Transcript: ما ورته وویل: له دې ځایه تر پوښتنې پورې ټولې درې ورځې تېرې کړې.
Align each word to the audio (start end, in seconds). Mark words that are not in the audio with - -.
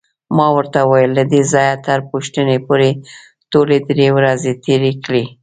ما 0.35 0.47
ورته 0.57 0.79
وویل: 0.83 1.11
له 1.19 1.23
دې 1.31 1.41
ځایه 1.53 1.75
تر 1.85 1.99
پوښتنې 2.11 2.57
پورې 2.67 2.89
ټولې 3.51 3.77
درې 3.89 4.07
ورځې 4.17 4.51
تېرې 4.65 4.93
کړې. 5.05 5.23